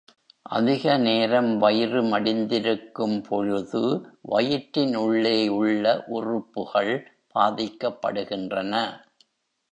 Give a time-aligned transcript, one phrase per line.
[0.49, 3.81] அதிக நேரம் வயிறு மடிந்திருக்கும் பொழுது,
[4.21, 6.03] வயிற்றின் உள்ளே உள்ள
[6.07, 6.93] உறுப்புகள்
[7.35, 8.73] பாதிக்கப்படுகின்றன.